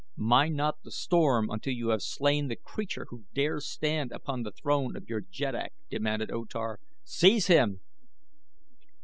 "Mind 0.17 0.55
not 0.55 0.81
the 0.81 0.89
storm 0.89 1.51
until 1.51 1.73
you 1.73 1.89
have 1.89 2.01
slain 2.01 2.47
the 2.47 2.55
creature 2.55 3.05
who 3.11 3.25
dares 3.35 3.69
stand 3.69 4.11
upon 4.11 4.41
the 4.41 4.49
throne 4.51 4.95
of 4.97 5.07
your 5.07 5.21
jeddak," 5.21 5.73
demanded 5.91 6.31
O 6.31 6.43
Tar. 6.43 6.79
"Seize 7.03 7.45
him!" 7.45 7.81